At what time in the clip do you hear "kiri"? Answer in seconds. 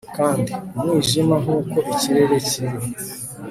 2.49-2.77